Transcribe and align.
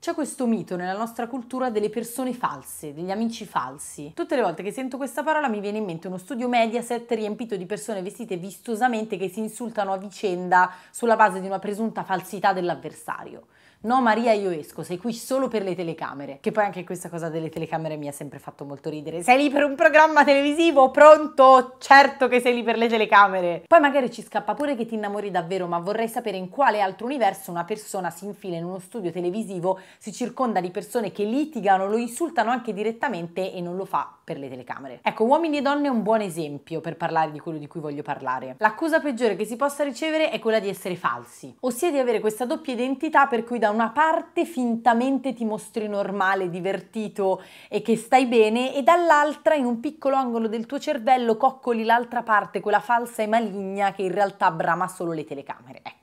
C'è 0.00 0.14
questo 0.14 0.46
mito 0.46 0.76
nella 0.76 0.96
nostra 0.96 1.26
cultura 1.26 1.70
delle 1.70 1.90
persone 1.90 2.32
false, 2.32 2.94
degli 2.94 3.10
amici 3.10 3.44
falsi. 3.44 4.12
Tutte 4.14 4.36
le 4.36 4.42
volte 4.42 4.62
che 4.62 4.70
sento 4.70 4.96
questa 4.96 5.24
parola 5.24 5.48
mi 5.48 5.58
viene 5.58 5.78
in 5.78 5.84
mente 5.84 6.06
uno 6.06 6.18
studio 6.18 6.48
Mediaset 6.48 7.10
riempito 7.10 7.56
di 7.56 7.66
persone 7.66 8.00
vestite 8.00 8.36
vistosamente 8.36 9.16
che 9.16 9.28
si 9.28 9.40
insultano 9.40 9.92
a 9.92 9.98
vicenda 9.98 10.70
sulla 10.92 11.16
base 11.16 11.40
di 11.40 11.46
una 11.48 11.58
presunta 11.58 12.04
falsità 12.04 12.52
dell'avversario. 12.52 13.48
No 13.80 14.00
Maria 14.00 14.32
io 14.32 14.50
esco, 14.50 14.82
sei 14.82 14.98
qui 14.98 15.12
solo 15.12 15.46
per 15.46 15.62
le 15.62 15.76
telecamere. 15.76 16.38
Che 16.40 16.50
poi 16.50 16.64
anche 16.64 16.82
questa 16.82 17.08
cosa 17.08 17.28
delle 17.28 17.48
telecamere 17.48 17.94
mi 17.94 18.08
ha 18.08 18.12
sempre 18.12 18.40
fatto 18.40 18.64
molto 18.64 18.90
ridere. 18.90 19.22
Sei 19.22 19.40
lì 19.40 19.50
per 19.50 19.62
un 19.62 19.76
programma 19.76 20.24
televisivo? 20.24 20.90
Pronto? 20.90 21.76
Certo 21.78 22.26
che 22.26 22.40
sei 22.40 22.54
lì 22.54 22.64
per 22.64 22.76
le 22.76 22.88
telecamere. 22.88 23.62
Poi 23.68 23.78
magari 23.78 24.10
ci 24.10 24.22
scappa 24.22 24.54
pure 24.54 24.74
che 24.74 24.84
ti 24.84 24.94
innamori 24.96 25.30
davvero, 25.30 25.68
ma 25.68 25.78
vorrei 25.78 26.08
sapere 26.08 26.36
in 26.36 26.48
quale 26.48 26.80
altro 26.80 27.06
universo 27.06 27.52
una 27.52 27.62
persona 27.62 28.10
si 28.10 28.24
infila 28.24 28.56
in 28.56 28.64
uno 28.64 28.80
studio 28.80 29.12
televisivo, 29.12 29.78
si 29.98 30.12
circonda 30.12 30.60
di 30.60 30.72
persone 30.72 31.12
che 31.12 31.22
litigano, 31.22 31.86
lo 31.86 31.98
insultano 31.98 32.50
anche 32.50 32.72
direttamente 32.72 33.52
e 33.52 33.60
non 33.60 33.76
lo 33.76 33.84
fa 33.84 34.12
per 34.24 34.38
le 34.38 34.48
telecamere. 34.48 34.98
Ecco, 35.04 35.22
uomini 35.22 35.58
e 35.58 35.62
donne 35.62 35.86
è 35.86 35.90
un 35.90 36.02
buon 36.02 36.20
esempio 36.20 36.80
per 36.80 36.96
parlare 36.96 37.30
di 37.30 37.38
quello 37.38 37.58
di 37.58 37.68
cui 37.68 37.80
voglio 37.80 38.02
parlare. 38.02 38.56
L'accusa 38.58 38.98
peggiore 38.98 39.36
che 39.36 39.44
si 39.44 39.54
possa 39.54 39.84
ricevere 39.84 40.30
è 40.30 40.40
quella 40.40 40.58
di 40.58 40.68
essere 40.68 40.96
falsi, 40.96 41.54
ossia 41.60 41.92
di 41.92 41.98
avere 41.98 42.18
questa 42.18 42.44
doppia 42.44 42.72
identità 42.72 43.28
per 43.28 43.44
cui 43.44 43.60
da 43.60 43.66
una 43.70 43.90
parte 43.90 44.44
fintamente 44.44 45.32
ti 45.32 45.44
mostri 45.44 45.88
normale, 45.88 46.50
divertito 46.50 47.42
e 47.68 47.82
che 47.82 47.96
stai 47.96 48.26
bene 48.26 48.74
e 48.74 48.82
dall'altra 48.82 49.54
in 49.54 49.64
un 49.64 49.80
piccolo 49.80 50.16
angolo 50.16 50.48
del 50.48 50.66
tuo 50.66 50.78
cervello 50.78 51.36
coccoli 51.36 51.84
l'altra 51.84 52.22
parte, 52.22 52.60
quella 52.60 52.80
falsa 52.80 53.22
e 53.22 53.26
maligna 53.26 53.92
che 53.92 54.02
in 54.02 54.12
realtà 54.12 54.50
brama 54.50 54.88
solo 54.88 55.12
le 55.12 55.24
telecamere. 55.24 55.80
Ecco. 55.82 55.98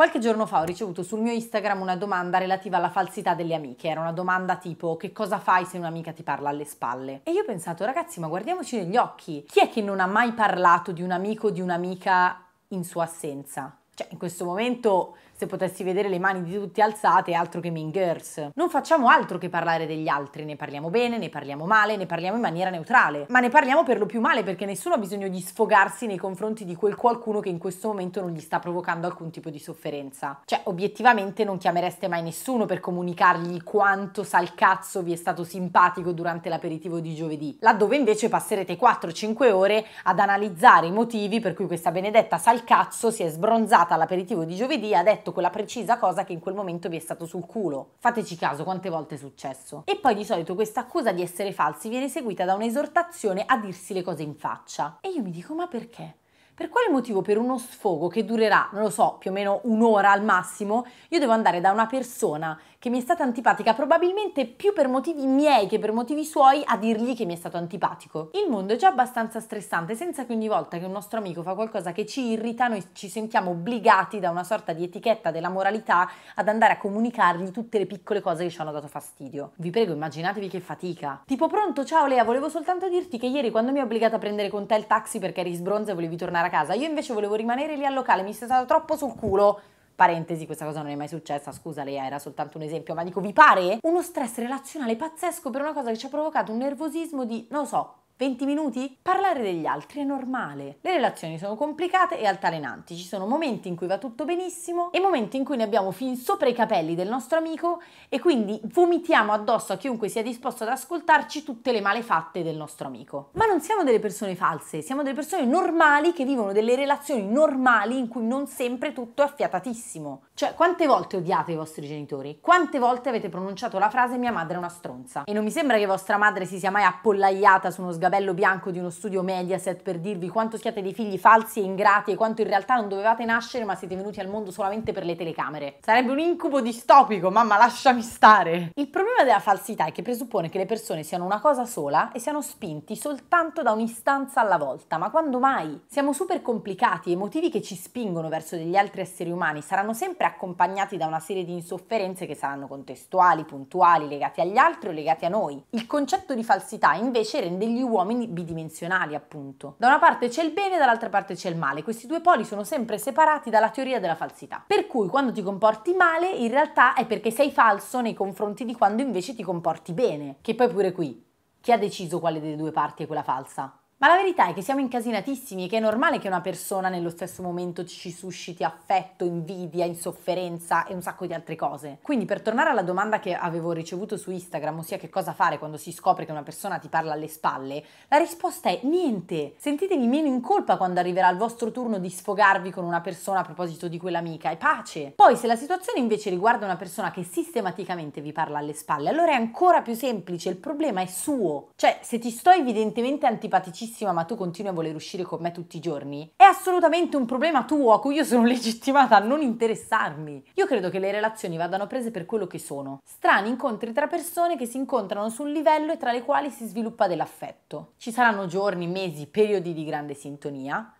Qualche 0.00 0.20
giorno 0.20 0.46
fa 0.46 0.60
ho 0.60 0.64
ricevuto 0.64 1.02
sul 1.02 1.20
mio 1.20 1.30
Instagram 1.32 1.82
una 1.82 1.94
domanda 1.94 2.38
relativa 2.38 2.78
alla 2.78 2.88
falsità 2.88 3.34
delle 3.34 3.54
amiche. 3.54 3.88
Era 3.88 4.00
una 4.00 4.12
domanda 4.12 4.56
tipo 4.56 4.96
che 4.96 5.12
cosa 5.12 5.38
fai 5.38 5.66
se 5.66 5.76
un'amica 5.76 6.12
ti 6.12 6.22
parla 6.22 6.48
alle 6.48 6.64
spalle? 6.64 7.20
E 7.24 7.32
io 7.32 7.42
ho 7.42 7.44
pensato, 7.44 7.84
ragazzi, 7.84 8.18
ma 8.18 8.26
guardiamoci 8.26 8.78
negli 8.78 8.96
occhi. 8.96 9.44
Chi 9.46 9.60
è 9.60 9.68
che 9.68 9.82
non 9.82 10.00
ha 10.00 10.06
mai 10.06 10.32
parlato 10.32 10.92
di 10.92 11.02
un 11.02 11.10
amico 11.10 11.48
o 11.48 11.50
di 11.50 11.60
un'amica 11.60 12.46
in 12.68 12.82
sua 12.82 13.02
assenza? 13.02 13.79
Cioè, 14.00 14.08
in 14.12 14.18
questo 14.18 14.46
momento, 14.46 15.16
se 15.40 15.46
potessi 15.46 15.84
vedere 15.84 16.08
le 16.08 16.18
mani 16.18 16.42
di 16.42 16.54
tutti 16.54 16.82
alzate, 16.82 17.32
altro 17.32 17.60
che 17.60 17.70
Mean 17.70 17.90
Girls. 17.90 18.50
Non 18.54 18.68
facciamo 18.68 19.08
altro 19.08 19.38
che 19.38 19.48
parlare 19.48 19.86
degli 19.86 20.06
altri, 20.06 20.44
ne 20.44 20.54
parliamo 20.56 20.90
bene, 20.90 21.16
ne 21.16 21.30
parliamo 21.30 21.64
male, 21.64 21.96
ne 21.96 22.04
parliamo 22.04 22.36
in 22.36 22.42
maniera 22.42 22.68
neutrale, 22.68 23.24
ma 23.30 23.40
ne 23.40 23.48
parliamo 23.48 23.82
per 23.82 23.98
lo 23.98 24.04
più 24.04 24.20
male 24.20 24.42
perché 24.42 24.66
nessuno 24.66 24.96
ha 24.96 24.98
bisogno 24.98 25.28
di 25.28 25.40
sfogarsi 25.40 26.06
nei 26.06 26.18
confronti 26.18 26.66
di 26.66 26.74
quel 26.74 26.94
qualcuno 26.94 27.40
che 27.40 27.48
in 27.48 27.56
questo 27.56 27.88
momento 27.88 28.20
non 28.20 28.32
gli 28.32 28.40
sta 28.40 28.58
provocando 28.58 29.06
alcun 29.06 29.30
tipo 29.30 29.48
di 29.48 29.58
sofferenza. 29.58 30.40
Cioè, 30.44 30.60
obiettivamente 30.64 31.42
non 31.44 31.56
chiamereste 31.56 32.06
mai 32.06 32.22
nessuno 32.22 32.66
per 32.66 32.80
comunicargli 32.80 33.62
quanto 33.62 34.24
sal 34.24 34.54
cazzo 34.54 35.02
vi 35.02 35.12
è 35.12 35.16
stato 35.16 35.44
simpatico 35.44 36.12
durante 36.12 36.50
l'aperitivo 36.50 37.00
di 37.00 37.14
giovedì, 37.14 37.56
laddove 37.60 37.96
invece 37.96 38.28
passerete 38.28 38.78
4-5 38.78 39.52
ore 39.52 39.86
ad 40.04 40.18
analizzare 40.18 40.86
i 40.86 40.92
motivi 40.92 41.40
per 41.40 41.54
cui 41.54 41.66
questa 41.66 41.90
benedetta 41.90 42.36
sal 42.36 42.64
cazzo 42.64 43.10
si 43.10 43.22
è 43.22 43.28
sbronzata 43.28 43.89
all'aperitivo 43.94 44.44
di 44.44 44.56
giovedì 44.56 44.94
ha 44.94 45.02
detto 45.02 45.32
quella 45.32 45.50
precisa 45.50 45.98
cosa 45.98 46.24
che 46.24 46.32
in 46.32 46.40
quel 46.40 46.54
momento 46.54 46.88
vi 46.88 46.96
è 46.96 47.00
stato 47.00 47.26
sul 47.26 47.46
culo. 47.46 47.92
Fateci 47.98 48.36
caso 48.36 48.64
quante 48.64 48.88
volte 48.88 49.14
è 49.14 49.18
successo. 49.18 49.82
E 49.86 49.96
poi 49.96 50.14
di 50.14 50.24
solito 50.24 50.54
questa 50.54 50.80
accusa 50.80 51.12
di 51.12 51.22
essere 51.22 51.52
falsi 51.52 51.88
viene 51.88 52.08
seguita 52.08 52.44
da 52.44 52.54
un'esortazione 52.54 53.44
a 53.46 53.56
dirsi 53.58 53.94
le 53.94 54.02
cose 54.02 54.22
in 54.22 54.34
faccia. 54.34 54.98
E 55.00 55.08
io 55.08 55.22
mi 55.22 55.30
dico 55.30 55.54
ma 55.54 55.66
perché? 55.66 56.16
Per 56.60 56.68
quale 56.68 56.90
motivo 56.90 57.22
per 57.22 57.38
uno 57.38 57.56
sfogo 57.56 58.08
che 58.08 58.22
durerà, 58.22 58.68
non 58.72 58.82
lo 58.82 58.90
so, 58.90 59.16
più 59.18 59.30
o 59.30 59.32
meno 59.32 59.60
un'ora 59.62 60.10
al 60.10 60.22
massimo, 60.22 60.84
io 61.08 61.18
devo 61.18 61.32
andare 61.32 61.58
da 61.58 61.70
una 61.70 61.86
persona 61.86 62.60
che 62.80 62.88
mi 62.88 62.96
è 62.96 63.02
stata 63.02 63.22
antipatica, 63.22 63.74
probabilmente 63.74 64.46
più 64.46 64.72
per 64.72 64.88
motivi 64.88 65.26
miei 65.26 65.66
che 65.66 65.78
per 65.78 65.92
motivi 65.92 66.24
suoi, 66.24 66.62
a 66.64 66.78
dirgli 66.78 67.14
che 67.14 67.26
mi 67.26 67.34
è 67.34 67.36
stato 67.36 67.58
antipatico. 67.58 68.30
Il 68.32 68.48
mondo 68.48 68.72
è 68.72 68.76
già 68.76 68.88
abbastanza 68.88 69.38
stressante, 69.38 69.94
senza 69.94 70.24
che 70.24 70.32
ogni 70.32 70.48
volta 70.48 70.78
che 70.78 70.86
un 70.86 70.90
nostro 70.90 71.18
amico 71.18 71.42
fa 71.42 71.52
qualcosa 71.52 71.92
che 71.92 72.06
ci 72.06 72.28
irrita, 72.28 72.68
noi 72.68 72.82
ci 72.94 73.10
sentiamo 73.10 73.50
obbligati 73.50 74.18
da 74.18 74.30
una 74.30 74.44
sorta 74.44 74.72
di 74.72 74.84
etichetta 74.84 75.30
della 75.30 75.50
moralità 75.50 76.08
ad 76.34 76.48
andare 76.48 76.72
a 76.72 76.78
comunicargli 76.78 77.50
tutte 77.50 77.76
le 77.76 77.84
piccole 77.84 78.22
cose 78.22 78.44
che 78.44 78.50
ci 78.50 78.58
hanno 78.62 78.72
dato 78.72 78.88
fastidio. 78.88 79.50
Vi 79.56 79.68
prego, 79.68 79.92
immaginatevi 79.92 80.48
che 80.48 80.60
fatica. 80.60 81.22
Tipo, 81.26 81.48
pronto, 81.48 81.84
ciao 81.84 82.06
Lea, 82.06 82.24
volevo 82.24 82.48
soltanto 82.48 82.88
dirti 82.88 83.18
che 83.18 83.26
ieri 83.26 83.50
quando 83.50 83.72
mi 83.72 83.78
hai 83.80 83.84
obbligato 83.84 84.14
a 84.14 84.18
prendere 84.18 84.48
con 84.48 84.66
te 84.66 84.76
il 84.76 84.86
taxi 84.86 85.18
perché 85.18 85.40
eri 85.40 85.52
sbronza 85.52 85.90
e 85.90 85.94
volevi 85.94 86.16
tornare 86.16 86.46
a 86.46 86.50
casa, 86.50 86.72
io 86.72 86.88
invece 86.88 87.12
volevo 87.12 87.34
rimanere 87.34 87.76
lì 87.76 87.84
al 87.84 87.92
locale, 87.92 88.22
mi 88.22 88.32
sei 88.32 88.48
stato 88.48 88.64
troppo 88.64 88.96
sul 88.96 89.14
culo. 89.14 89.60
Parentesi, 90.00 90.46
questa 90.46 90.64
cosa 90.64 90.80
non 90.80 90.90
è 90.90 90.94
mai 90.94 91.08
successa, 91.08 91.52
scusa 91.52 91.84
Lea, 91.84 92.06
era 92.06 92.18
soltanto 92.18 92.56
un 92.56 92.64
esempio, 92.64 92.94
ma 92.94 93.04
dico, 93.04 93.20
vi 93.20 93.34
pare? 93.34 93.80
Uno 93.82 94.00
stress 94.00 94.38
relazionale 94.38 94.96
pazzesco 94.96 95.50
per 95.50 95.60
una 95.60 95.74
cosa 95.74 95.90
che 95.90 95.98
ci 95.98 96.06
ha 96.06 96.08
provocato 96.08 96.52
un 96.52 96.56
nervosismo 96.56 97.26
di, 97.26 97.46
non 97.50 97.60
lo 97.60 97.66
so, 97.66 97.99
20 98.20 98.44
minuti? 98.44 98.98
Parlare 99.00 99.40
degli 99.40 99.64
altri 99.64 100.02
è 100.02 100.04
normale. 100.04 100.76
Le 100.82 100.92
relazioni 100.92 101.38
sono 101.38 101.54
complicate 101.54 102.18
e 102.18 102.26
altalenanti. 102.26 102.94
Ci 102.94 103.06
sono 103.06 103.26
momenti 103.26 103.66
in 103.68 103.76
cui 103.76 103.86
va 103.86 103.96
tutto 103.96 104.26
benissimo 104.26 104.92
e 104.92 105.00
momenti 105.00 105.38
in 105.38 105.44
cui 105.44 105.56
ne 105.56 105.62
abbiamo 105.62 105.90
fin 105.90 106.16
sopra 106.16 106.46
i 106.46 106.52
capelli 106.52 106.94
del 106.94 107.08
nostro 107.08 107.38
amico 107.38 107.80
e 108.10 108.20
quindi 108.20 108.60
vomitiamo 108.62 109.32
addosso 109.32 109.72
a 109.72 109.78
chiunque 109.78 110.10
sia 110.10 110.22
disposto 110.22 110.64
ad 110.64 110.68
ascoltarci 110.68 111.42
tutte 111.42 111.72
le 111.72 111.80
malefatte 111.80 112.42
del 112.42 112.56
nostro 112.56 112.88
amico. 112.88 113.30
Ma 113.36 113.46
non 113.46 113.62
siamo 113.62 113.84
delle 113.84 114.00
persone 114.00 114.36
false, 114.36 114.82
siamo 114.82 115.02
delle 115.02 115.14
persone 115.14 115.46
normali 115.46 116.12
che 116.12 116.26
vivono 116.26 116.52
delle 116.52 116.76
relazioni 116.76 117.26
normali 117.26 117.96
in 117.96 118.08
cui 118.08 118.26
non 118.26 118.46
sempre 118.46 118.92
tutto 118.92 119.22
è 119.22 119.24
affiatatissimo. 119.24 120.24
Cioè, 120.40 120.54
quante 120.54 120.86
volte 120.86 121.18
odiate 121.18 121.52
i 121.52 121.54
vostri 121.54 121.86
genitori? 121.86 122.38
Quante 122.40 122.78
volte 122.78 123.10
avete 123.10 123.28
pronunciato 123.28 123.78
la 123.78 123.90
frase 123.90 124.16
mia 124.16 124.32
madre 124.32 124.54
è 124.54 124.56
una 124.56 124.70
stronza? 124.70 125.24
E 125.24 125.34
non 125.34 125.44
mi 125.44 125.50
sembra 125.50 125.76
che 125.76 125.84
vostra 125.84 126.16
madre 126.16 126.46
si 126.46 126.58
sia 126.58 126.70
mai 126.70 126.84
appollaiata 126.84 127.70
su 127.70 127.82
uno 127.82 127.92
sgabello 127.92 128.32
bianco 128.32 128.70
di 128.70 128.78
uno 128.78 128.88
studio 128.88 129.20
Mediaset 129.20 129.82
per 129.82 129.98
dirvi 129.98 130.30
quanto 130.30 130.56
siete 130.56 130.80
dei 130.80 130.94
figli 130.94 131.18
falsi 131.18 131.60
e 131.60 131.64
ingrati 131.64 132.12
e 132.12 132.14
quanto 132.14 132.40
in 132.40 132.48
realtà 132.48 132.76
non 132.76 132.88
dovevate 132.88 133.26
nascere 133.26 133.66
ma 133.66 133.74
siete 133.74 133.96
venuti 133.96 134.18
al 134.18 134.28
mondo 134.28 134.50
solamente 134.50 134.92
per 134.92 135.04
le 135.04 135.14
telecamere. 135.14 135.76
Sarebbe 135.82 136.10
un 136.10 136.18
incubo 136.18 136.62
distopico, 136.62 137.30
mamma 137.30 137.58
lasciami 137.58 138.00
stare. 138.00 138.70
Il 138.76 138.88
problema 138.88 139.24
della 139.24 139.40
falsità 139.40 139.84
è 139.84 139.92
che 139.92 140.00
presuppone 140.00 140.48
che 140.48 140.56
le 140.56 140.64
persone 140.64 141.02
siano 141.02 141.26
una 141.26 141.40
cosa 141.40 141.66
sola 141.66 142.12
e 142.12 142.18
siano 142.18 142.40
spinti 142.40 142.96
soltanto 142.96 143.60
da 143.60 143.72
un'istanza 143.72 144.40
alla 144.40 144.56
volta, 144.56 144.96
ma 144.96 145.10
quando 145.10 145.38
mai? 145.38 145.82
Siamo 145.86 146.14
super 146.14 146.40
complicati 146.40 147.10
e 147.10 147.12
i 147.12 147.16
motivi 147.16 147.50
che 147.50 147.60
ci 147.60 147.74
spingono 147.74 148.30
verso 148.30 148.56
degli 148.56 148.76
altri 148.76 149.02
esseri 149.02 149.30
umani 149.30 149.60
saranno 149.60 149.92
sempre 149.92 150.28
accompagnati 150.30 150.96
da 150.96 151.06
una 151.06 151.20
serie 151.20 151.44
di 151.44 151.52
insofferenze 151.52 152.26
che 152.26 152.34
saranno 152.34 152.66
contestuali, 152.66 153.44
puntuali, 153.44 154.08
legati 154.08 154.40
agli 154.40 154.56
altri 154.56 154.88
o 154.88 154.92
legati 154.92 155.24
a 155.24 155.28
noi. 155.28 155.62
Il 155.70 155.86
concetto 155.86 156.34
di 156.34 156.42
falsità 156.42 156.94
invece 156.94 157.40
rende 157.40 157.68
gli 157.68 157.82
uomini 157.82 158.26
bidimensionali, 158.26 159.14
appunto. 159.14 159.74
Da 159.78 159.88
una 159.88 159.98
parte 159.98 160.28
c'è 160.28 160.42
il 160.42 160.52
bene, 160.52 160.78
dall'altra 160.78 161.08
parte 161.08 161.34
c'è 161.34 161.48
il 161.48 161.56
male. 161.56 161.82
Questi 161.82 162.06
due 162.06 162.20
poli 162.20 162.44
sono 162.44 162.64
sempre 162.64 162.98
separati 162.98 163.50
dalla 163.50 163.70
teoria 163.70 164.00
della 164.00 164.16
falsità. 164.16 164.64
Per 164.66 164.86
cui 164.86 165.08
quando 165.08 165.32
ti 165.32 165.42
comporti 165.42 165.92
male, 165.94 166.28
in 166.30 166.50
realtà 166.50 166.94
è 166.94 167.06
perché 167.06 167.30
sei 167.30 167.50
falso 167.50 168.00
nei 168.00 168.14
confronti 168.14 168.64
di 168.64 168.74
quando 168.74 169.02
invece 169.02 169.34
ti 169.34 169.42
comporti 169.42 169.92
bene. 169.92 170.36
Che 170.40 170.54
poi 170.54 170.68
pure 170.68 170.92
qui, 170.92 171.24
chi 171.60 171.72
ha 171.72 171.78
deciso 171.78 172.20
quale 172.20 172.40
delle 172.40 172.56
due 172.56 172.70
parti 172.70 173.02
è 173.02 173.06
quella 173.06 173.22
falsa? 173.22 173.79
Ma 174.02 174.08
la 174.08 174.16
verità 174.16 174.48
è 174.48 174.54
che 174.54 174.62
siamo 174.62 174.80
incasinatissimi 174.80 175.66
e 175.66 175.68
che 175.68 175.76
è 175.76 175.80
normale 175.80 176.18
che 176.18 176.26
una 176.26 176.40
persona 176.40 176.88
nello 176.88 177.10
stesso 177.10 177.42
momento 177.42 177.84
ci 177.84 178.10
susciti 178.10 178.64
affetto, 178.64 179.26
invidia, 179.26 179.84
insofferenza 179.84 180.86
e 180.86 180.94
un 180.94 181.02
sacco 181.02 181.26
di 181.26 181.34
altre 181.34 181.54
cose. 181.54 181.98
Quindi 182.00 182.24
per 182.24 182.40
tornare 182.40 182.70
alla 182.70 182.80
domanda 182.80 183.20
che 183.20 183.34
avevo 183.34 183.72
ricevuto 183.72 184.16
su 184.16 184.30
Instagram, 184.30 184.78
ossia 184.78 184.96
che 184.96 185.10
cosa 185.10 185.34
fare 185.34 185.58
quando 185.58 185.76
si 185.76 185.92
scopre 185.92 186.24
che 186.24 186.30
una 186.30 186.42
persona 186.42 186.78
ti 186.78 186.88
parla 186.88 187.12
alle 187.12 187.28
spalle, 187.28 187.84
la 188.08 188.16
risposta 188.16 188.70
è 188.70 188.80
niente. 188.84 189.56
Sentitevi 189.58 190.06
meno 190.06 190.28
in 190.28 190.40
colpa 190.40 190.78
quando 190.78 190.98
arriverà 190.98 191.28
il 191.28 191.36
vostro 191.36 191.70
turno 191.70 191.98
di 191.98 192.08
sfogarvi 192.08 192.70
con 192.70 192.84
una 192.84 193.02
persona 193.02 193.40
a 193.40 193.44
proposito 193.44 193.86
di 193.86 193.98
quell'amica 193.98 194.50
e 194.50 194.56
pace. 194.56 195.12
Poi 195.14 195.36
se 195.36 195.46
la 195.46 195.56
situazione 195.56 196.00
invece 196.00 196.30
riguarda 196.30 196.64
una 196.64 196.76
persona 196.76 197.10
che 197.10 197.22
sistematicamente 197.22 198.22
vi 198.22 198.32
parla 198.32 198.60
alle 198.60 198.72
spalle, 198.72 199.10
allora 199.10 199.32
è 199.32 199.34
ancora 199.36 199.82
più 199.82 199.92
semplice, 199.92 200.48
il 200.48 200.56
problema 200.56 201.02
è 201.02 201.06
suo. 201.06 201.72
Cioè, 201.76 201.98
se 202.00 202.18
ti 202.18 202.30
sto 202.30 202.48
evidentemente 202.48 203.26
antipaticissimo 203.26 203.88
felicissima 203.90 204.12
ma 204.12 204.24
tu 204.24 204.36
continui 204.36 204.70
a 204.70 204.74
voler 204.74 204.94
uscire 204.94 205.24
con 205.24 205.40
me 205.40 205.50
tutti 205.50 205.76
i 205.76 205.80
giorni, 205.80 206.32
è 206.36 206.44
assolutamente 206.44 207.16
un 207.16 207.26
problema 207.26 207.64
tuo 207.64 207.92
a 207.92 208.00
cui 208.00 208.14
io 208.14 208.24
sono 208.24 208.44
legittimata 208.46 209.16
a 209.16 209.20
non 209.20 209.42
interessarmi. 209.42 210.44
Io 210.54 210.66
credo 210.66 210.88
che 210.88 210.98
le 210.98 211.10
relazioni 211.10 211.56
vadano 211.56 211.86
prese 211.86 212.10
per 212.10 212.24
quello 212.24 212.46
che 212.46 212.58
sono. 212.58 213.00
Strani 213.04 213.48
incontri 213.48 213.92
tra 213.92 214.06
persone 214.06 214.56
che 214.56 214.66
si 214.66 214.76
incontrano 214.76 215.28
su 215.28 215.42
un 215.42 215.50
livello 215.50 215.92
e 215.92 215.96
tra 215.96 216.12
le 216.12 216.22
quali 216.22 216.50
si 216.50 216.66
sviluppa 216.66 217.08
dell'affetto. 217.08 217.92
Ci 217.96 218.12
saranno 218.12 218.46
giorni, 218.46 218.86
mesi, 218.86 219.26
periodi 219.26 219.74
di 219.74 219.84
grande 219.84 220.14
sintonia, 220.14 220.92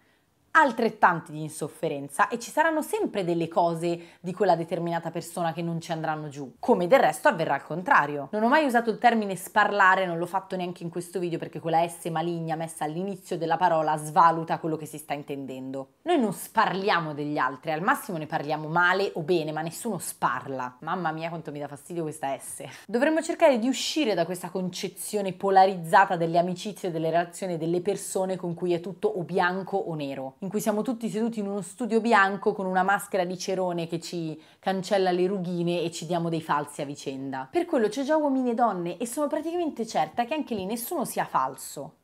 altrettanti 0.61 1.33
di 1.33 1.43
insofferenza 1.43 2.29
e 2.29 2.39
ci 2.39 2.51
saranno 2.51 2.83
sempre 2.83 3.25
delle 3.25 3.49
cose 3.49 4.19
di 4.21 4.33
quella 4.33 4.57
determinata 4.57 5.11
persona 5.11 5.53
che 5.53 5.63
non 5.63 5.81
ci 5.81 5.93
andranno 5.93 6.29
giù, 6.29 6.55
come 6.59 6.87
del 6.87 7.01
resto 7.01 7.29
avverrà 7.29 7.55
al 7.55 7.65
contrario. 7.65 8.29
Non 8.33 8.43
ho 8.43 8.49
mai 8.49 8.65
usato 8.67 8.91
il 8.91 8.99
termine 8.99 9.37
sparlare, 9.37 10.07
non 10.07 10.19
l'ho 10.19 10.27
fatto 10.27 10.57
neanche 10.57 10.83
in 10.83 10.91
questo 10.91 11.19
video 11.19 11.39
perché 11.39 11.61
quella 11.61 11.87
S 11.87 12.05
maligna 12.07 12.57
messa 12.57 12.85
all'inizio 12.85 13.39
della 13.39 13.57
parola 13.57 13.97
svaluta 13.97 14.59
quello 14.59 14.77
che 14.77 14.87
si 14.87 14.99
sta 14.99 15.15
intendendo. 15.15 15.95
Noi 16.03 16.19
non 16.19 16.33
sparliamo 16.33 17.15
degli 17.15 17.39
altri, 17.39 17.73
al 17.73 17.83
massimo 17.83 18.19
ne 18.19 18.27
parliamo 18.27 18.69
male 18.69 19.11
o 19.15 19.23
bene, 19.23 19.53
ma 19.53 19.63
nessuno 19.63 19.99
sparla. 19.99 20.77
Mamma 20.81 21.13
mia 21.13 21.29
quanto 21.29 21.51
mi 21.51 21.59
dà 21.59 21.69
fastidio 21.69 22.03
questa 22.03 22.37
S. 22.39 22.65
Dovremmo 22.87 23.23
cercare 23.23 23.59
di 23.59 23.69
uscire 23.69 24.15
da 24.15 24.25
questa 24.25 24.51
concezione 24.51 25.33
polarizzata 25.33 26.17
delle 26.17 26.39
amicizie, 26.39 26.91
delle 26.91 27.11
relazioni, 27.11 27.57
delle 27.57 27.81
persone 27.81 28.37
con 28.37 28.55
cui 28.55 28.73
è 28.73 28.81
tutto 28.81 29.09
o 29.09 29.23
bianco 29.23 29.77
o 29.77 29.95
nero 29.95 30.35
in 30.41 30.49
cui 30.51 30.61
siamo 30.61 30.83
tutti 30.83 31.09
seduti 31.09 31.39
in 31.39 31.47
uno 31.47 31.63
studio 31.63 32.01
bianco 32.03 32.53
con 32.53 32.67
una 32.67 32.83
maschera 32.83 33.25
di 33.25 33.39
cerone 33.39 33.87
che 33.87 34.01
ci 34.01 34.39
cancella 34.59 35.11
le 35.11 35.27
rughine 35.27 35.81
e 35.81 35.91
ci 35.91 36.05
diamo 36.05 36.29
dei 36.29 36.43
falsi 36.43 36.83
a 36.83 36.85
vicenda. 36.85 37.49
Per 37.51 37.65
quello 37.65 37.89
c'è 37.89 38.03
già 38.03 38.17
uomini 38.17 38.51
e 38.51 38.55
donne 38.55 38.99
e 38.99 39.07
sono 39.07 39.29
praticamente 39.29 39.87
certa 39.87 40.27
che 40.27 40.35
anche 40.35 40.55
lì 40.55 40.67
nessuno 40.67 41.07
sia 41.07 41.25
falso. 41.25 41.95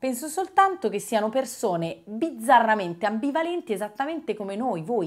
Penso 0.00 0.28
soltanto 0.28 0.88
che 0.88 0.98
siano 0.98 1.28
persone 1.28 2.00
bizzarramente 2.06 3.04
ambivalenti 3.04 3.74
esattamente 3.74 4.34
come 4.34 4.56
noi, 4.56 4.80
voi. 4.80 4.98